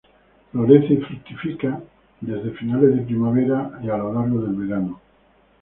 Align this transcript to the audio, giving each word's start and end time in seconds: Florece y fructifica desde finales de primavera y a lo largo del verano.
Florece 0.51 0.95
y 0.95 0.97
fructifica 0.97 1.79
desde 2.21 2.57
finales 2.57 2.95
de 2.95 3.03
primavera 3.03 3.77
y 3.83 3.89
a 3.91 3.97
lo 3.97 4.11
largo 4.11 4.41
del 4.41 4.55
verano. 4.55 4.99